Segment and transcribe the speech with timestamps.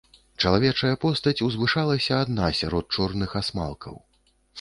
[0.43, 4.01] Чалавечая постаць узвышалася адна сярод чорных асмалкаў.